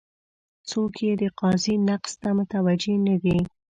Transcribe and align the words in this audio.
څوک 0.69 0.93
یې 1.05 1.11
د 1.21 1.23
قافیې 1.39 1.75
نقص 1.89 2.11
ته 2.21 2.29
متوجه 2.37 2.95
نه 3.07 3.15
دي. 3.23 3.37